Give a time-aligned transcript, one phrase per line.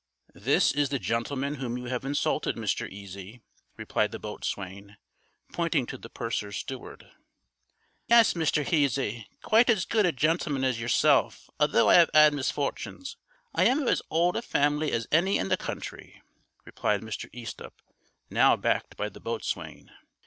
[0.33, 2.89] "This is the gentleman whom you have insulted, Mr.
[2.89, 3.43] Easy,"
[3.77, 4.97] replied the boatswain,
[5.53, 7.05] pointing to the purser's Steward.
[8.07, 8.65] "Yes, Mr.
[8.65, 13.17] Heasy, quite as good a gentleman as yourself, although I 'ave 'ad misfortunes.
[13.53, 16.19] I ham of as hold a family as hany in the country,"
[16.65, 17.29] replied Mr.
[17.31, 17.79] Easthupp,
[18.31, 19.91] now backed by the boatswain.